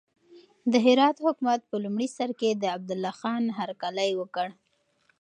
[0.71, 4.47] د هرات حکومت په لومړي سر کې د عبدالله خان هرکلی وکړ.